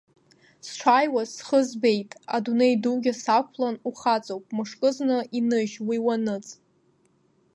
Сшааиуаз 0.67 1.29
схы 1.35 1.59
збеит 1.67 2.11
адунеи 2.35 2.75
дугьы 2.81 3.13
сақәлан, 3.23 3.75
ухаҵоуп, 3.89 4.45
мышкызны 4.55 5.17
иныжь 5.37 5.77
уи, 5.87 5.97
уаныҵ! 6.05 6.47